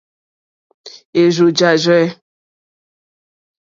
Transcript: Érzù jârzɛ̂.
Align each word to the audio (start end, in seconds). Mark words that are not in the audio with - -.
Érzù 1.21 1.45
jârzɛ̂. 1.57 2.05